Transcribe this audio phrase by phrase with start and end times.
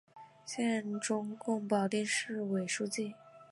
[0.43, 3.13] 现任中共保定市委书记。